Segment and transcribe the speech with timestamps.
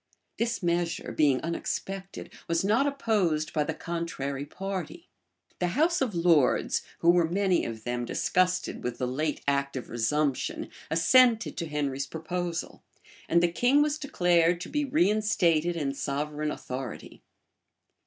[0.39, 5.09] This measure, being unexpected, was not opposed by the contrary party;
[5.59, 9.89] the house of lords, who were many of them disgusted with the late act of
[9.89, 12.83] resumption, assented to Henry's proposal;
[13.29, 17.21] and the king was declared to be reinstated in sovereign authority.